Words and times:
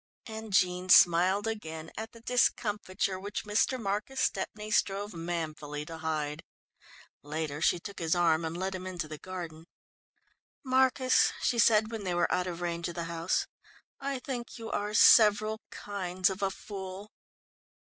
And 0.25 0.51
Jean 0.51 0.89
smiled 0.89 1.45
again 1.45 1.91
at 1.95 2.11
the 2.11 2.21
discomfiture 2.21 3.19
which 3.19 3.43
Mr. 3.45 3.79
Marcus 3.79 4.19
Stepney 4.19 4.71
strove 4.71 5.13
manfully 5.13 5.85
to 5.85 5.99
hide. 5.99 6.41
Later 7.21 7.61
she 7.61 7.77
took 7.79 7.99
his 7.99 8.15
arm 8.15 8.43
and 8.43 8.57
led 8.57 8.73
him 8.73 8.87
into 8.87 9.07
the 9.07 9.19
garden. 9.19 9.67
"Marcus," 10.65 11.33
she 11.39 11.59
said 11.59 11.91
when 11.91 12.03
they 12.03 12.15
were 12.15 12.33
out 12.33 12.47
of 12.47 12.61
range 12.61 12.87
of 12.87 12.95
the 12.95 13.03
house, 13.03 13.45
"I 13.99 14.17
think 14.17 14.57
you 14.57 14.71
are 14.71 14.95
several 14.95 15.61
kinds 15.69 16.31
of 16.31 16.41
a 16.41 16.49
fool." 16.49 17.11